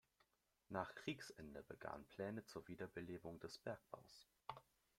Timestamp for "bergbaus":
3.59-4.27